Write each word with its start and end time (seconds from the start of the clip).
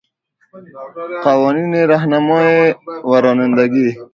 قوانین 1.25 1.73
راهنمایی 1.89 2.61
و 3.09 3.11
رانندگی 3.25 3.87